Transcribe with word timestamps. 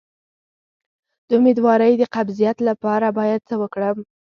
د 1.27 1.29
امیدوارۍ 1.39 1.93
د 1.97 2.03
قبضیت 2.15 2.57
لپاره 2.69 3.07
باید 3.17 3.41
څه 3.49 3.55
وکړم؟ 3.61 3.97